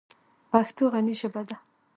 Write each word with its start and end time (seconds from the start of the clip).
پښتو 0.51 0.83
غني 0.93 1.13
ژبه 1.19 1.41
ده. 1.49 1.55